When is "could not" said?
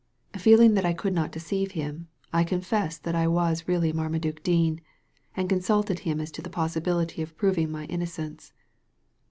0.95-1.31